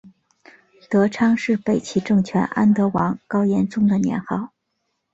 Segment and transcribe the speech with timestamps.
[0.89, 4.49] 德昌是北齐政权安德王高延宗的年号。